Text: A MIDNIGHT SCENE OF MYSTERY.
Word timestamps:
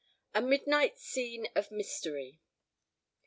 A 0.33 0.41
MIDNIGHT 0.41 0.97
SCENE 0.97 1.47
OF 1.55 1.69
MYSTERY. 1.71 2.39